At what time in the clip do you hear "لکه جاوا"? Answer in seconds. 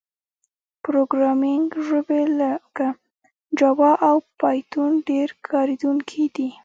2.39-3.91